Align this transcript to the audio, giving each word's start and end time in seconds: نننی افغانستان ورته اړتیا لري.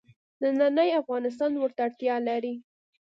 نننی 0.41 0.89
افغانستان 1.01 1.51
ورته 1.57 1.79
اړتیا 1.87 2.15
لري. 2.27 2.53